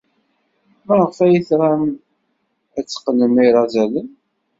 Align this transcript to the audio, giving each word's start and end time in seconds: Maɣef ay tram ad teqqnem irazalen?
Maɣef 0.85 1.17
ay 1.25 1.35
tram 1.49 1.83
ad 2.77 2.85
teqqnem 2.87 3.35
irazalen? 3.47 4.09